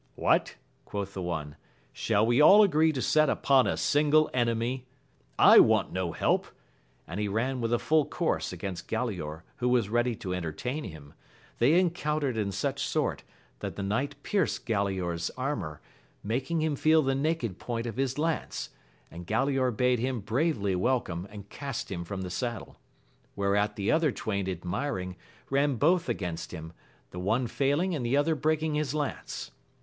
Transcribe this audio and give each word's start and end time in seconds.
What 0.15 0.55
I 0.57 0.89
quoth 0.89 1.13
the 1.13 1.21
one, 1.21 1.57
shall 1.93 2.25
we 2.25 2.41
all 2.41 2.63
agree 2.63 2.91
to 2.91 3.03
set 3.03 3.29
upon 3.29 3.67
a 3.67 3.77
single 3.77 4.31
enemy? 4.33 4.87
I 5.37 5.59
want 5.59 5.93
no 5.93 6.11
help! 6.11 6.47
and 7.07 7.19
he 7.19 7.27
ran 7.27 7.61
with 7.61 7.71
a 7.71 7.77
full 7.77 8.05
course 8.05 8.51
against 8.51 8.87
Galaor, 8.87 9.43
who 9.57 9.69
was 9.69 9.89
ready 9.89 10.15
to 10.15 10.33
entertain 10.33 10.85
him, 10.85 11.13
they 11.59 11.75
en 11.75 11.91
countered 11.91 12.35
in 12.35 12.51
such 12.51 12.81
sort, 12.83 13.23
that 13.59 13.75
the 13.75 13.83
knight 13.83 14.15
pierced 14.23 14.65
Galaor*s 14.65 15.29
armour, 15.37 15.81
making 16.23 16.63
him 16.63 16.75
feel 16.75 17.03
the 17.03 17.13
naked 17.13 17.59
point 17.59 17.85
of 17.85 17.97
his 17.97 18.17
lance, 18.17 18.71
and 19.11 19.27
'Galaor 19.27 19.69
bade 19.77 19.99
him 19.99 20.19
bravely 20.19 20.73
welcome, 20.75 21.27
and 21.29 21.47
cast 21.49 21.91
him 21.91 22.03
from 22.03 22.23
the 22.23 22.31
saddle. 22.31 22.79
Whereat 23.35 23.75
the 23.75 23.91
other 23.91 24.11
twain 24.11 24.49
admiring, 24.49 25.15
ran 25.51 25.75
both 25.75 26.09
against 26.09 26.51
him, 26.51 26.73
the 27.11 27.19
one 27.19 27.45
failing 27.45 27.93
and 27.93 28.03
the 28.03 28.17
other 28.17 28.33
breaking 28.33 28.73
his 28.73 28.95
lance. 28.95 29.51